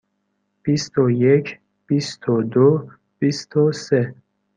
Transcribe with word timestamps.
بیست 0.63 0.93
و 0.97 1.05
یک، 1.11 1.59
بیست 1.87 2.21
و 2.29 2.33
دو، 2.53 2.67
بیست 3.19 3.51
و 3.57 3.63
سه. 3.83 4.01